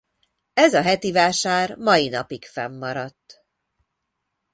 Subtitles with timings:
[0.53, 3.43] Ez a hetivásár mai napig fennmaradt.